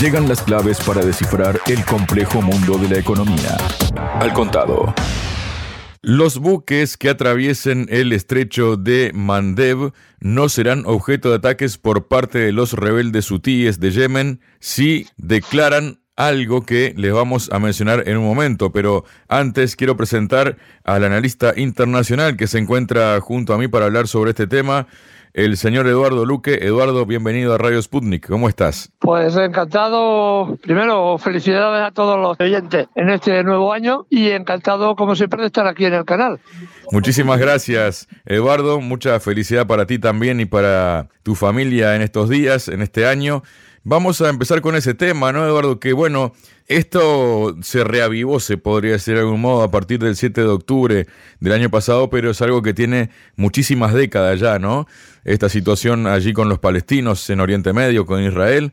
[0.00, 3.56] Llegan las claves para descifrar el complejo mundo de la economía.
[4.20, 4.94] Al contado.
[6.04, 12.38] Los buques que atraviesen el estrecho de Mandeb no serán objeto de ataques por parte
[12.38, 18.16] de los rebeldes hutíes de Yemen si declaran algo que les vamos a mencionar en
[18.16, 23.68] un momento, pero antes quiero presentar al analista internacional que se encuentra junto a mí
[23.68, 24.88] para hablar sobre este tema,
[25.34, 26.54] el señor Eduardo Luque.
[26.62, 28.28] Eduardo, bienvenido a Radio Sputnik.
[28.28, 28.92] ¿Cómo estás?
[28.98, 30.56] Pues encantado.
[30.62, 35.46] Primero, felicidades a todos los oyentes en este nuevo año y encantado, como siempre, de
[35.46, 36.40] estar aquí en el canal.
[36.90, 38.80] Muchísimas gracias, Eduardo.
[38.80, 43.42] Mucha felicidad para ti también y para tu familia en estos días, en este año.
[43.84, 45.80] Vamos a empezar con ese tema, ¿no, Eduardo?
[45.80, 46.34] Que bueno,
[46.76, 51.06] esto se reavivó, se podría decir de algún modo, a partir del 7 de octubre
[51.40, 54.86] del año pasado, pero es algo que tiene muchísimas décadas ya, ¿no?
[55.24, 58.72] Esta situación allí con los palestinos en Oriente Medio, con Israel.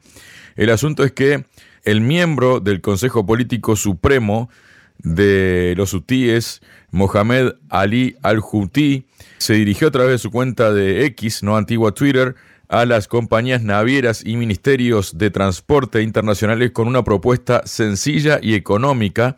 [0.56, 1.46] El asunto es que
[1.84, 4.50] el miembro del Consejo Político Supremo
[4.98, 9.06] de los hutíes, Mohamed Ali al-Houthi,
[9.38, 12.36] se dirigió a través de su cuenta de X, no antigua Twitter,
[12.70, 19.36] a las compañías navieras y ministerios de transporte internacionales con una propuesta sencilla y económica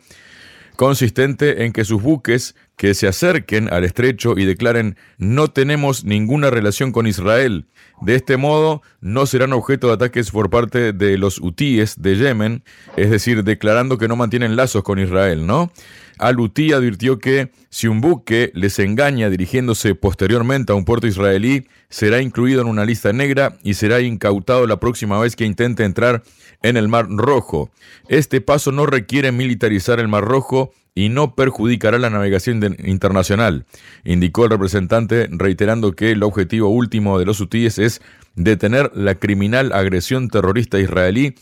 [0.76, 6.50] consistente en que sus buques que se acerquen al estrecho y declaren no tenemos ninguna
[6.50, 7.66] relación con Israel.
[8.00, 12.64] De este modo, no serán objeto de ataques por parte de los hutíes de Yemen,
[12.96, 15.70] es decir, declarando que no mantienen lazos con Israel, ¿no?
[16.18, 22.20] Al-Hutí advirtió que si un buque les engaña dirigiéndose posteriormente a un puerto israelí, será
[22.20, 26.24] incluido en una lista negra y será incautado la próxima vez que intente entrar
[26.64, 27.70] en el Mar Rojo.
[28.08, 33.64] Este paso no requiere militarizar el Mar Rojo y no perjudicará la navegación internacional,
[34.04, 38.02] indicó el representante, reiterando que el objetivo último de los hutíes es
[38.34, 41.34] detener la criminal agresión terrorista israelí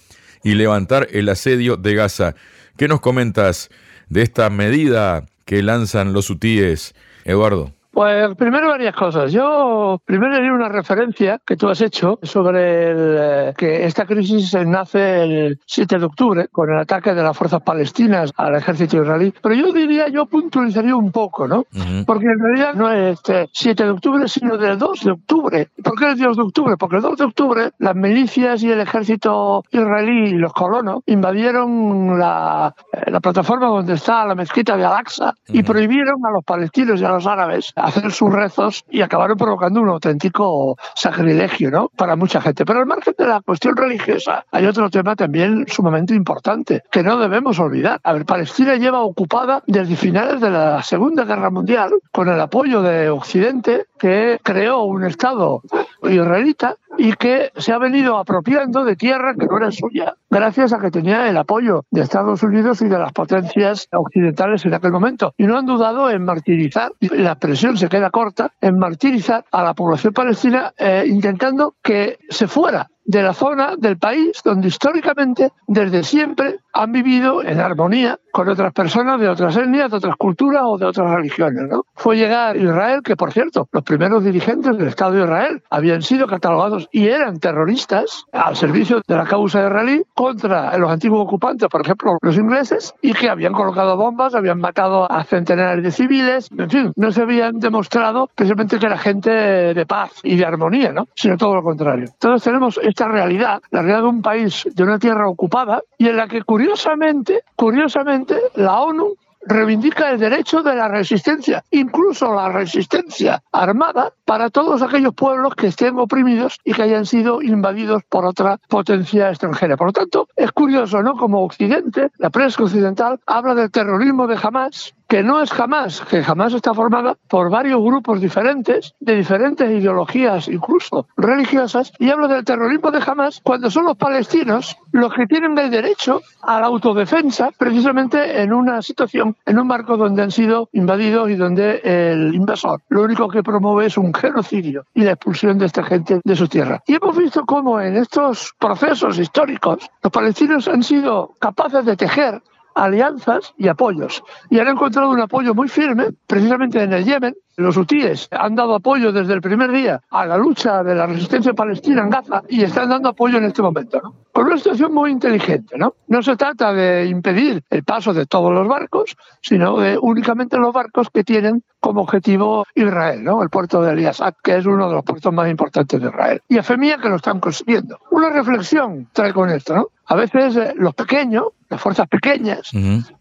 [0.44, 2.34] y levantar el asedio de Gaza.
[2.76, 3.70] ¿Qué nos comentas?
[4.10, 7.72] de esta medida que lanzan los hutíes, Eduardo?
[7.92, 9.32] Pues primero varias cosas.
[9.32, 14.54] Yo primero haría una referencia que tú has hecho sobre el, eh, que esta crisis
[14.64, 19.34] nace el 7 de octubre con el ataque de las fuerzas palestinas al ejército israelí.
[19.42, 21.64] Pero yo diría, yo puntualizaría un poco, ¿no?
[22.06, 25.68] Porque en realidad no es este 7 de octubre, sino del 2 de octubre.
[25.82, 26.76] ¿Por qué el 2 de octubre?
[26.76, 32.18] Porque el 2 de octubre las milicias y el ejército israelí y los colonos invadieron
[32.18, 37.00] la, eh, la plataforma donde está la mezquita de Al-Aqsa y prohibieron a los palestinos
[37.00, 41.90] y a los árabes hacer sus rezos y acabaron provocando un auténtico sacrilegio ¿no?
[41.96, 42.64] para mucha gente.
[42.64, 47.18] Pero al margen de la cuestión religiosa, hay otro tema también sumamente importante que no
[47.18, 48.00] debemos olvidar.
[48.02, 52.82] A ver, Palestina lleva ocupada desde finales de la Segunda Guerra Mundial con el apoyo
[52.82, 55.62] de Occidente que creó un Estado
[56.02, 60.78] israelita y que se ha venido apropiando de tierra que no era suya, gracias a
[60.78, 65.34] que tenía el apoyo de Estados Unidos y de las potencias occidentales en aquel momento.
[65.36, 69.74] Y no han dudado en martirizar, la expresión se queda corta, en martirizar a la
[69.74, 76.02] población palestina eh, intentando que se fuera de la zona del país donde históricamente, desde
[76.02, 80.78] siempre, han vivido en armonía con otras personas de otras etnias, de otras culturas o
[80.78, 81.68] de otras religiones.
[81.68, 81.84] ¿no?
[81.94, 86.26] Fue llegar Israel, que por cierto, los primeros dirigentes del Estado de Israel habían sido
[86.26, 91.80] catalogados y eran terroristas al servicio de la causa israelí contra los antiguos ocupantes, por
[91.82, 96.70] ejemplo, los ingleses, y que habían colocado bombas, habían matado a centenares de civiles, en
[96.70, 101.08] fin, no se habían demostrado precisamente que era gente de paz y de armonía, ¿no?
[101.14, 102.04] sino todo lo contrario.
[102.04, 106.16] Entonces tenemos esta realidad, la realidad de un país, de una tierra ocupada, y en
[106.16, 113.42] la que curiosamente, curiosamente, la ONU reivindica el derecho de la resistencia, incluso la resistencia
[113.52, 118.60] armada para todos aquellos pueblos que estén oprimidos y que hayan sido invadidos por otra
[118.68, 119.76] potencia extranjera.
[119.76, 121.16] Por lo tanto, es curioso, ¿no?
[121.16, 126.22] Como Occidente, la prensa occidental habla del terrorismo de Hamas que no es jamás, que
[126.22, 132.44] jamás está formada por varios grupos diferentes, de diferentes ideologías, incluso religiosas, y hablo del
[132.44, 137.50] terrorismo de Hamas cuando son los palestinos los que tienen el derecho a la autodefensa,
[137.58, 142.80] precisamente en una situación, en un marco donde han sido invadidos y donde el invasor
[142.88, 146.46] lo único que promueve es un genocidio y la expulsión de esta gente de su
[146.48, 146.82] tierra.
[146.86, 152.42] Y hemos visto cómo en estos procesos históricos los palestinos han sido capaces de tejer
[152.80, 154.22] alianzas y apoyos.
[154.48, 157.34] Y han encontrado un apoyo muy firme, precisamente en el Yemen.
[157.56, 161.52] Los hutíes han dado apoyo desde el primer día a la lucha de la resistencia
[161.52, 164.00] palestina en Gaza y están dando apoyo en este momento.
[164.02, 164.14] ¿no?
[164.32, 165.76] Con una situación muy inteligente.
[165.76, 165.94] ¿no?
[166.06, 170.72] no se trata de impedir el paso de todos los barcos, sino de únicamente los
[170.72, 173.42] barcos que tienen como objetivo Israel, ¿no?
[173.42, 176.40] el puerto de Eliasat, que es uno de los puertos más importantes de Israel.
[176.48, 177.98] Y a Femia que lo están consiguiendo.
[178.10, 179.74] Una reflexión trae con esto.
[179.74, 179.88] ¿no?
[180.10, 182.72] A veces eh, los pequeños, las fuerzas pequeñas,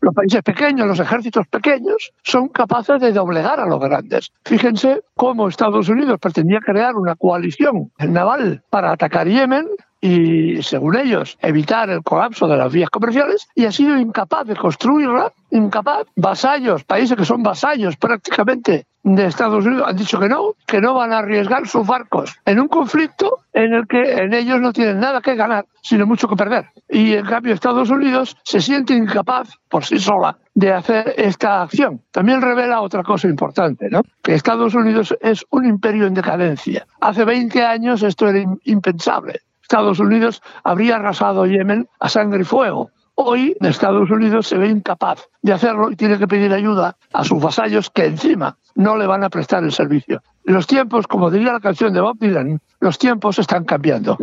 [0.01, 4.31] los países pequeños, los ejércitos pequeños, son capaces de doblegar a los grandes.
[4.43, 9.67] Fíjense cómo Estados Unidos pretendía crear una coalición naval para atacar Yemen
[10.01, 14.55] y, según ellos, evitar el colapso de las vías comerciales y ha sido incapaz de
[14.55, 16.07] construirla, incapaz.
[16.15, 20.93] Vasallos, países que son vasallos prácticamente de Estados Unidos han dicho que no, que no
[20.93, 24.99] van a arriesgar sus barcos en un conflicto en el que en ellos no tienen
[24.99, 26.67] nada que ganar, sino mucho que perder.
[26.89, 32.01] Y en cambio Estados Unidos se siente incapaz por sí sola de hacer esta acción.
[32.11, 34.01] También revela otra cosa importante, ¿no?
[34.21, 36.85] que Estados Unidos es un imperio en decadencia.
[36.99, 39.41] Hace 20 años esto era impensable.
[39.69, 42.89] Estados Unidos habría arrasado Yemen a sangre y fuego.
[43.13, 47.39] Hoy Estados Unidos se ve incapaz de hacerlo y tiene que pedir ayuda a sus
[47.39, 50.23] vasallos que encima no le van a prestar el servicio.
[50.43, 54.17] Los tiempos, como diría la canción de Bob Dylan, los tiempos están cambiando.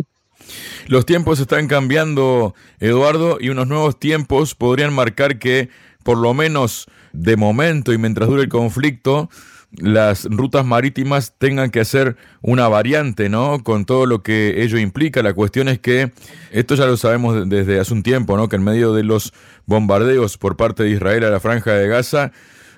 [0.87, 5.69] Los tiempos están cambiando, Eduardo, y unos nuevos tiempos podrían marcar que,
[6.03, 9.29] por lo menos de momento y mientras dure el conflicto,
[9.77, 13.63] las rutas marítimas tengan que hacer una variante, ¿no?
[13.63, 15.21] Con todo lo que ello implica.
[15.21, 16.11] La cuestión es que,
[16.51, 18.49] esto ya lo sabemos desde hace un tiempo, ¿no?
[18.49, 19.33] Que en medio de los
[19.65, 22.31] bombardeos por parte de Israel a la franja de Gaza,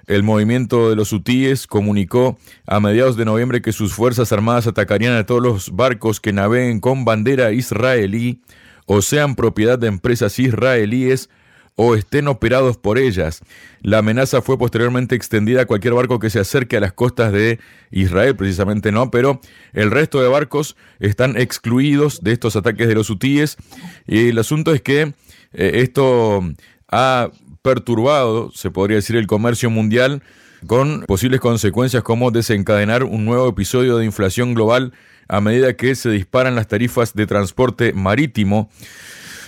[0.07, 5.13] el movimiento de los hutíes comunicó a mediados de noviembre que sus fuerzas armadas atacarían
[5.13, 8.42] a todos los barcos que naveguen con bandera israelí
[8.88, 11.30] o sean propiedad de empresas israelíes
[11.81, 13.39] o estén operados por ellas.
[13.81, 17.57] La amenaza fue posteriormente extendida a cualquier barco que se acerque a las costas de
[17.89, 19.39] Israel, precisamente no, pero
[19.71, 23.55] el resto de barcos están excluidos de estos ataques de los hutíes.
[24.05, 25.13] Y el asunto es que
[25.53, 26.43] eh, esto
[26.91, 27.29] ha
[27.61, 30.21] perturbado, se podría decir, el comercio mundial
[30.67, 34.91] con posibles consecuencias como desencadenar un nuevo episodio de inflación global
[35.29, 38.69] a medida que se disparan las tarifas de transporte marítimo.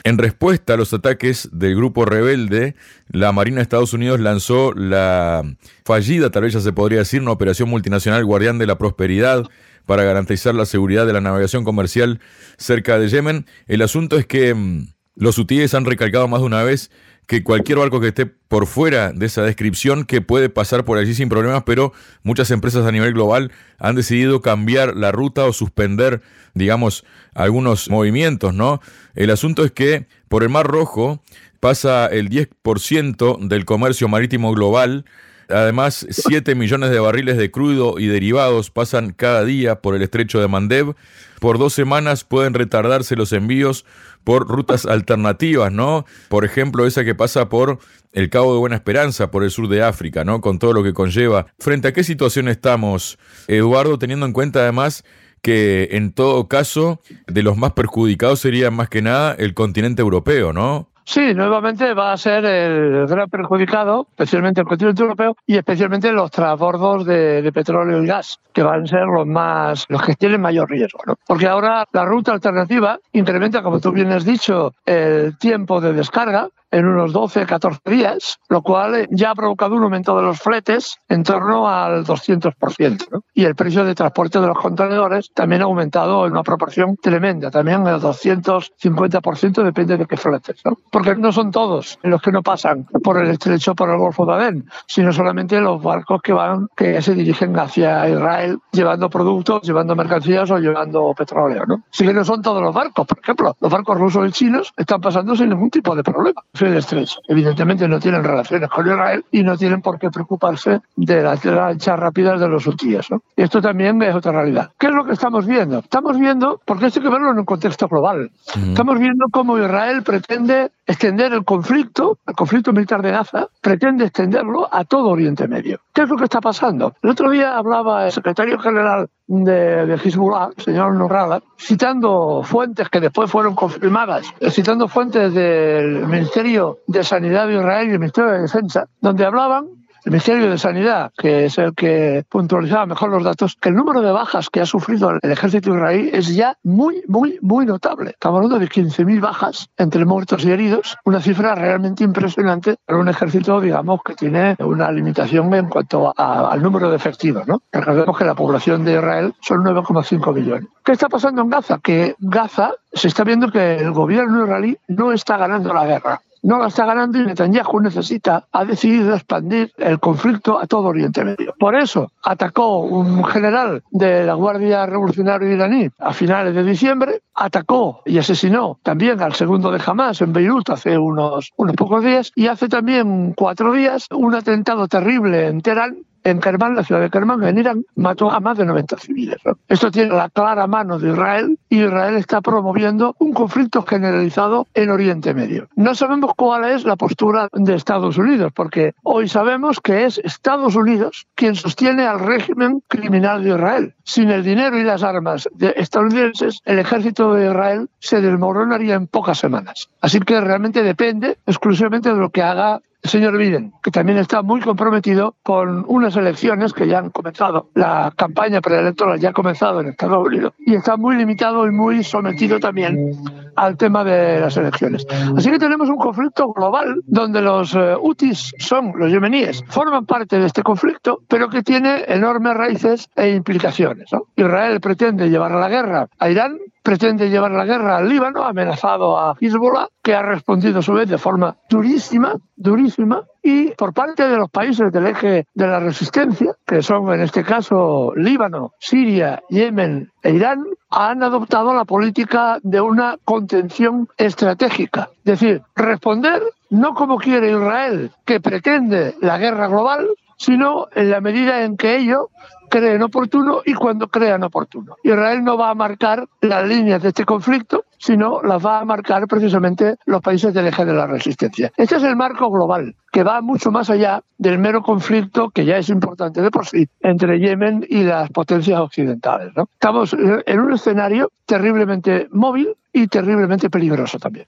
[0.03, 2.75] En respuesta a los ataques del grupo rebelde,
[3.09, 5.43] la Marina de Estados Unidos lanzó la
[5.85, 9.45] fallida, tal vez ya se podría decir, una operación multinacional Guardián de la Prosperidad
[9.85, 12.19] para garantizar la seguridad de la navegación comercial
[12.57, 13.45] cerca de Yemen.
[13.67, 16.89] El asunto es que mm, los hutíes han recalcado más de una vez
[17.27, 21.13] que cualquier barco que esté por fuera de esa descripción, que puede pasar por allí
[21.13, 26.21] sin problemas, pero muchas empresas a nivel global han decidido cambiar la ruta o suspender,
[26.53, 28.81] digamos, algunos movimientos, ¿no?
[29.15, 31.23] El asunto es que por el Mar Rojo
[31.61, 35.05] pasa el 10% del comercio marítimo global,
[35.51, 40.39] Además, 7 millones de barriles de crudo y derivados pasan cada día por el estrecho
[40.39, 40.95] de Mandev.
[41.39, 43.85] Por dos semanas pueden retardarse los envíos
[44.23, 46.05] por rutas alternativas, ¿no?
[46.29, 47.79] Por ejemplo, esa que pasa por
[48.13, 50.41] el Cabo de Buena Esperanza, por el sur de África, ¿no?
[50.41, 51.47] Con todo lo que conlleva.
[51.59, 53.17] ¿Frente a qué situación estamos,
[53.47, 55.03] Eduardo, teniendo en cuenta además
[55.41, 60.53] que en todo caso de los más perjudicados sería más que nada el continente europeo,
[60.53, 60.90] ¿no?
[61.11, 66.31] Sí, nuevamente va a ser el gran perjudicado, especialmente el continente europeo y especialmente los
[66.31, 70.39] transbordos de, de, petróleo y gas, que van a ser los más, los que tienen
[70.39, 71.17] mayor riesgo, ¿no?
[71.27, 76.47] Porque ahora la ruta alternativa incrementa, como tú bien has dicho, el tiempo de descarga
[76.71, 80.97] en unos 12, 14 días, lo cual ya ha provocado un aumento de los fletes
[81.09, 83.07] en torno al 200%.
[83.11, 83.23] ¿no?
[83.33, 87.51] Y el precio de transporte de los contenedores también ha aumentado en una proporción tremenda,
[87.51, 90.61] también el 250% depende de qué fletes.
[90.91, 94.33] Porque no son todos los que no pasan por el estrecho, por el Golfo de
[94.33, 99.95] Adén, sino solamente los barcos que van, que se dirigen hacia Israel llevando productos, llevando
[99.95, 101.65] mercancías o llevando petróleo.
[101.65, 101.83] ¿no?
[101.91, 105.01] Sí que no son todos los barcos, por ejemplo, los barcos rusos y chinos están
[105.01, 107.17] pasando sin ningún tipo de problema de estrés.
[107.27, 111.99] Evidentemente no tienen relaciones con Israel y no tienen por qué preocuparse de las lanchas
[111.99, 113.09] rápidas de los hutíes.
[113.09, 113.21] ¿no?
[113.35, 114.71] Esto también es otra realidad.
[114.77, 115.79] ¿Qué es lo que estamos viendo?
[115.79, 120.03] Estamos viendo, porque esto hay que verlo en un contexto global, estamos viendo cómo Israel
[120.03, 125.79] pretende extender el conflicto, el conflicto militar de Gaza, pretende extenderlo a todo Oriente Medio.
[125.93, 126.93] ¿Qué es lo que está pasando?
[127.01, 132.99] El otro día hablaba el secretario general de, de el señor Nurrala, citando fuentes que
[132.99, 138.41] después fueron confirmadas, citando fuentes del Ministerio de Sanidad de Israel y el Ministerio de
[138.41, 143.69] Defensa, donde hablaban Ministerio de Sanidad, que es el que puntualizaba mejor los datos, que
[143.69, 147.65] el número de bajas que ha sufrido el ejército israelí es ya muy, muy, muy
[147.65, 148.11] notable.
[148.11, 153.09] Estamos hablando de 15.000 bajas entre muertos y heridos, una cifra realmente impresionante para un
[153.09, 157.47] ejército, digamos, que tiene una limitación en cuanto al número de efectivos.
[157.47, 157.61] ¿no?
[157.71, 160.67] Recordemos que la población de Israel son 9,5 millones.
[160.83, 161.79] ¿Qué está pasando en Gaza?
[161.81, 166.59] Que Gaza se está viendo que el gobierno israelí no está ganando la guerra no
[166.59, 171.53] la está ganando y Netanyahu necesita, ha decidido expandir el conflicto a todo Oriente Medio.
[171.59, 178.01] Por eso atacó un general de la Guardia Revolucionaria iraní a finales de diciembre, atacó
[178.05, 182.47] y asesinó también al segundo de Hamas en Beirut hace unos, unos pocos días y
[182.47, 187.43] hace también cuatro días un atentado terrible en Teherán en Kerman, la ciudad de Kerman,
[187.43, 189.37] en Irán, mató a más de 90 civiles.
[189.67, 194.89] Esto tiene la clara mano de Israel y Israel está promoviendo un conflicto generalizado en
[194.89, 195.67] Oriente Medio.
[195.75, 200.75] No sabemos cuál es la postura de Estados Unidos, porque hoy sabemos que es Estados
[200.75, 203.95] Unidos quien sostiene al régimen criminal de Israel.
[204.03, 209.07] Sin el dinero y las armas de estadounidenses, el ejército de Israel se desmoronaría en
[209.07, 209.89] pocas semanas.
[210.01, 214.41] Así que realmente depende exclusivamente de lo que haga el señor Biden, que también está
[214.41, 217.69] muy comprometido con unas elecciones que ya han comenzado.
[217.73, 222.03] La campaña preelectoral ya ha comenzado en Estados Unidos y está muy limitado y muy
[222.03, 223.11] sometido también
[223.55, 225.05] al tema de las elecciones.
[225.35, 230.39] Así que tenemos un conflicto global donde los uh, Houthis son los yemeníes, forman parte
[230.39, 234.09] de este conflicto, pero que tiene enormes raíces e implicaciones.
[234.35, 239.35] Israel pretende llevar la guerra a Irán, pretende llevar la guerra al Líbano, amenazado a
[239.39, 244.37] Hezbollah, que ha respondido a su vez de forma durísima, durísima, y por parte de
[244.37, 250.11] los países del eje de la resistencia, que son en este caso Líbano, Siria, Yemen
[250.21, 255.09] e Irán, han adoptado la política de una contención estratégica.
[255.19, 260.07] Es decir, responder no como quiere Israel, que pretende la guerra global,
[260.37, 262.29] sino en la medida en que ello
[262.71, 264.95] creen oportuno y cuando crean oportuno.
[265.03, 269.27] Israel no va a marcar las líneas de este conflicto, sino las va a marcar
[269.27, 271.71] precisamente los países del eje de la resistencia.
[271.75, 275.77] Este es el marco global, que va mucho más allá del mero conflicto, que ya
[275.77, 279.51] es importante de por sí, entre Yemen y las potencias occidentales.
[279.55, 279.67] ¿no?
[279.73, 284.47] Estamos en un escenario terriblemente móvil y terriblemente peligroso también.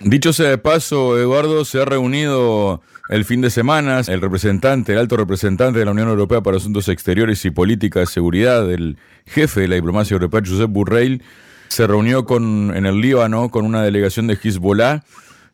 [0.00, 4.98] Dicho sea de paso, Eduardo, se ha reunido el fin de semana el representante, el
[4.98, 9.62] alto representante de la Unión Europea para Asuntos Exteriores y Política de Seguridad, el jefe
[9.62, 11.22] de la diplomacia europea, Josep Burrell,
[11.68, 15.04] se reunió con, en el Líbano con una delegación de Hezbollah,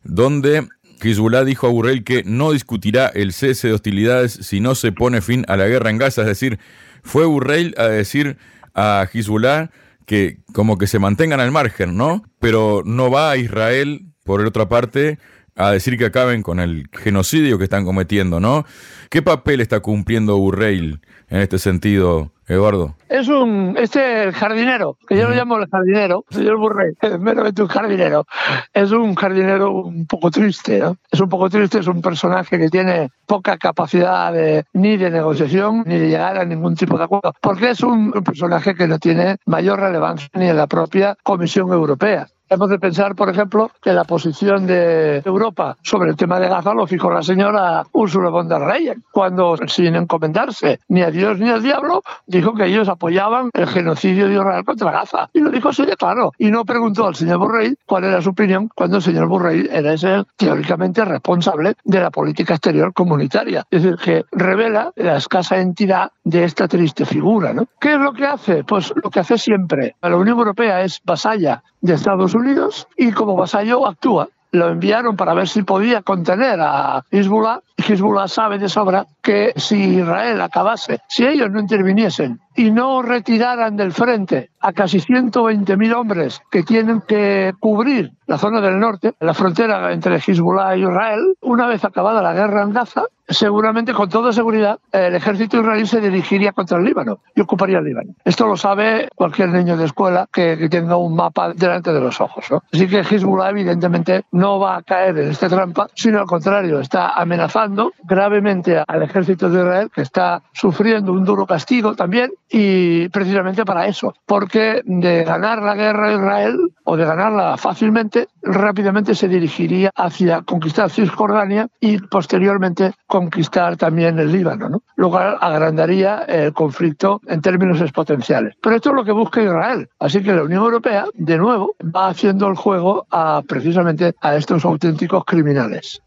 [0.03, 0.67] donde
[1.01, 5.21] Hezbollah dijo a Burrell que no discutirá el cese de hostilidades si no se pone
[5.21, 6.21] fin a la guerra en Gaza.
[6.21, 6.59] Es decir,
[7.03, 8.37] fue Burrell a decir
[8.73, 9.71] a Hezbollah
[10.05, 12.23] que como que se mantengan al margen, ¿no?
[12.39, 15.19] Pero no va a Israel por otra parte,
[15.55, 18.65] a decir que acaben con el genocidio que están cometiendo, ¿no?
[19.09, 22.95] ¿Qué papel está cumpliendo Burreil en este sentido, Eduardo?
[23.07, 27.61] Es un, este el jardinero, que yo lo llamo el jardinero, señor Burreil, es meramente
[27.61, 28.25] un jardinero.
[28.73, 30.97] Es un jardinero un poco triste, ¿no?
[31.09, 35.83] Es un poco triste, es un personaje que tiene poca capacidad de, ni de negociación
[35.85, 39.37] ni de llegar a ningún tipo de acuerdo, porque es un personaje que no tiene
[39.45, 42.27] mayor relevancia ni en la propia Comisión Europea.
[42.47, 46.75] Hemos de pensar, por ejemplo, que la posición de Europa sobre el tema de Gaza
[46.75, 51.49] lo fijó la señora Ursula von der Leyen, cuando, sin encomendarse ni a Dios ni
[51.49, 55.29] al diablo, dijo que ellos apoyaban el genocidio de Israel contra Gaza.
[55.33, 56.33] Y lo dijo así de claro.
[56.37, 59.93] Y no preguntó al señor Borrell cuál era su opinión cuando el señor Borrell era
[59.93, 63.65] ese teóricamente responsable de la política exterior comunitaria.
[63.71, 67.53] Es decir, que revela la escasa entidad de esta triste figura.
[67.53, 67.65] ¿no?
[67.79, 68.63] ¿Qué es lo que hace?
[68.63, 69.95] Pues lo que hace siempre.
[70.01, 74.27] La Unión Europea es vasalla de Estados Unidos y como vasallo actúa.
[74.51, 77.59] Lo enviaron para ver si podía contener a Hezbollah.
[77.77, 83.75] Hezbollah sabe de sobra que si Israel acabase, si ellos no interviniesen y no retiraran
[83.75, 89.33] del frente a casi 120.000 hombres que tienen que cubrir la zona del norte, la
[89.33, 94.31] frontera entre Hezbollah y Israel, una vez acabada la guerra en Gaza, seguramente, con toda
[94.33, 98.13] seguridad, el ejército israelí se dirigiría contra el Líbano y ocuparía el Líbano.
[98.23, 102.19] Esto lo sabe cualquier niño de escuela que, que tenga un mapa delante de los
[102.21, 102.45] ojos.
[102.49, 102.63] ¿no?
[102.73, 107.09] Así que Hezbollah, evidentemente, no va a caer en esta trampa, sino al contrario, está
[107.09, 113.65] amenazando gravemente al ejército de Israel, que está sufriendo un duro castigo también, y precisamente
[113.65, 119.27] para eso, porque de ganar la guerra a Israel o de ganarla fácilmente, rápidamente se
[119.27, 124.83] dirigiría hacia conquistar Cisjordania y posteriormente conquistar también el Líbano, ¿no?
[124.95, 128.55] lo cual agrandaría el conflicto en términos exponenciales.
[128.61, 132.07] Pero esto es lo que busca Israel, así que la Unión Europea, de nuevo, va
[132.07, 136.01] haciendo el juego a, precisamente a estos auténticos criminales.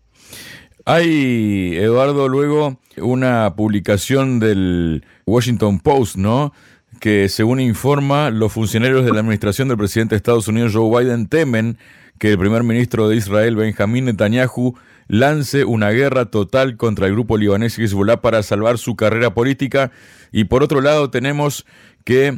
[0.91, 6.55] Hay, Eduardo, luego una publicación del Washington Post, ¿no?
[6.99, 11.27] Que según informa, los funcionarios de la administración del presidente de Estados Unidos, Joe Biden,
[11.27, 11.77] temen
[12.19, 14.79] que el primer ministro de Israel, Benjamín Netanyahu,
[15.09, 19.93] lance una guerra total contra el grupo libanés Hezbollah para salvar su carrera política.
[20.33, 21.67] Y por otro lado, tenemos
[22.05, 22.29] que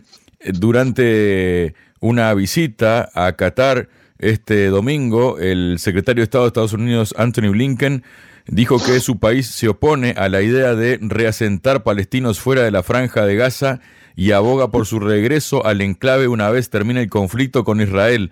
[0.41, 3.89] eh, durante una visita a Qatar,
[4.19, 8.03] este domingo, el secretario de Estado de Estados Unidos, Anthony Blinken,
[8.47, 12.83] dijo que su país se opone a la idea de reasentar palestinos fuera de la
[12.83, 13.81] franja de Gaza
[14.17, 18.31] y aboga por su regreso al enclave una vez termine el conflicto con Israel.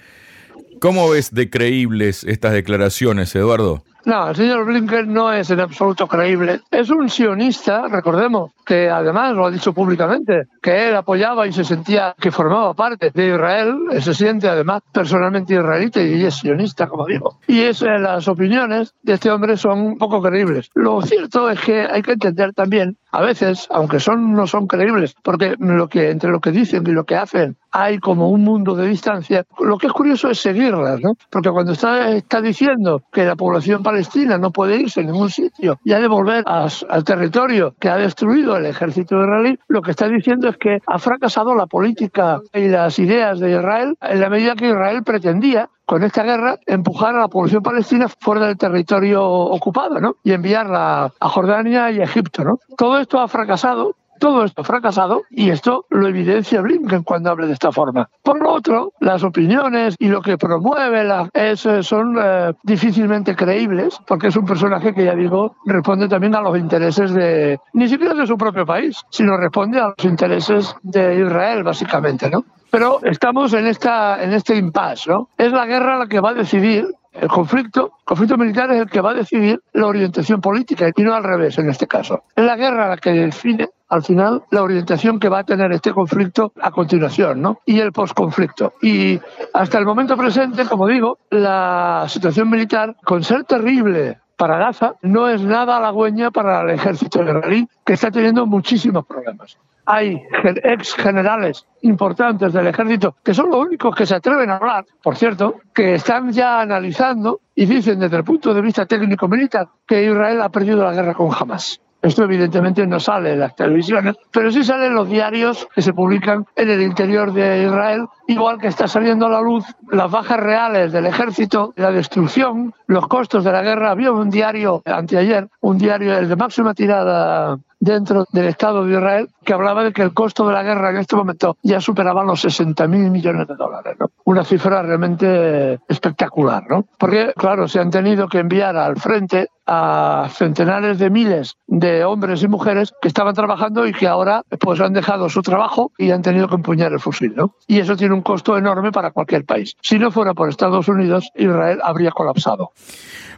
[0.81, 3.85] ¿Cómo ves de creíbles estas declaraciones, Eduardo?
[4.09, 6.63] No, el señor Blinken no es en absoluto creíble.
[6.71, 11.63] Es un sionista, recordemos, que además lo ha dicho públicamente, que él apoyaba y se
[11.63, 17.05] sentía que formaba parte de Israel, se siente además personalmente israelita y es sionista, como
[17.05, 17.39] digo.
[17.49, 20.71] Y es, eh, las opiniones de este hombre son poco creíbles.
[20.73, 25.17] Lo cierto es que hay que entender también, a veces, aunque son no son creíbles,
[25.23, 28.75] porque lo que entre lo que dicen y lo que hacen hay como un mundo
[28.75, 29.45] de distancia.
[29.59, 31.15] Lo que es curioso es seguirlas, ¿no?
[31.31, 35.79] Porque cuando está, está diciendo que la población palestina no puede irse a ningún sitio
[35.85, 40.09] y ha de volver al territorio que ha destruido el ejército israelí, lo que está
[40.09, 44.55] diciendo es que ha fracasado la política y las ideas de Israel en la medida
[44.55, 50.01] que Israel pretendía con esta guerra empujar a la población palestina fuera del territorio ocupado,
[50.01, 50.17] ¿no?
[50.23, 52.59] Y enviarla a Jordania y a Egipto, ¿no?
[52.77, 57.55] Todo esto ha fracasado todo esto fracasado y esto lo evidencia Blinken cuando habla de
[57.55, 58.09] esta forma.
[58.23, 63.99] Por lo otro, las opiniones y lo que promueve la, es, son eh, difícilmente creíbles
[64.07, 68.15] porque es un personaje que, ya digo, responde también a los intereses de, ni siquiera
[68.15, 72.45] de su propio país, sino responde a los intereses de Israel, básicamente, ¿no?
[72.71, 75.29] Pero estamos en, esta, en este impasse, ¿no?
[75.39, 78.91] Es la guerra la que va a decidir el conflicto, el conflicto militar es el
[78.91, 82.23] que va a decidir la orientación política y no al revés en este caso.
[82.37, 85.93] Es la guerra la que define al final la orientación que va a tener este
[85.93, 87.61] conflicto a continuación, ¿no?
[87.65, 88.75] Y el posconflicto.
[88.83, 89.19] Y
[89.55, 95.29] hasta el momento presente, como digo, la situación militar, con ser terrible para Gaza, no
[95.29, 99.59] es nada halagüeña para el ejército israelí, que está teniendo muchísimos problemas.
[99.85, 100.23] Hay
[100.63, 105.17] ex generales importantes del ejército, que son los únicos que se atreven a hablar, por
[105.17, 110.43] cierto, que están ya analizando y dicen desde el punto de vista técnico-militar que Israel
[110.43, 111.81] ha perdido la guerra con Hamas.
[112.09, 115.93] Esto evidentemente no sale en las televisiones, pero sí sale en los diarios que se
[115.93, 120.41] publican en el interior de Israel, igual que está saliendo a la luz las bajas
[120.41, 123.91] reales del ejército, la destrucción, los costos de la guerra.
[123.91, 129.29] Había un diario anteayer, un diario el de máxima tirada dentro del Estado de Israel
[129.49, 132.43] que hablaba de que el costo de la guerra en este momento ya superaba los
[132.43, 133.97] 60 mil millones de dólares.
[133.99, 134.11] ¿no?
[134.25, 136.85] Una cifra realmente espectacular, ¿no?
[136.99, 142.43] Porque, claro, se han tenido que enviar al frente a centenares de miles de hombres
[142.43, 146.21] y mujeres que estaban trabajando y que ahora pues han dejado su trabajo y han
[146.21, 147.55] tenido que empuñar el fusil, ¿no?
[147.67, 149.77] Y eso tiene un costo enorme para cualquier país.
[149.81, 152.73] Si no fuera por Estados Unidos, Israel habría colapsado.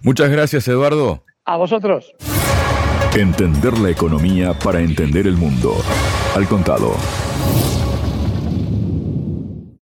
[0.03, 1.23] Muchas gracias, Eduardo.
[1.44, 2.12] A vosotros.
[3.16, 5.75] Entender la economía para entender el mundo.
[6.37, 6.94] Al contado.